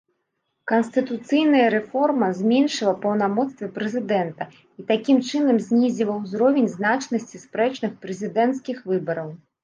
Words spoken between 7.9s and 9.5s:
прэзідэнцкіх выбараў.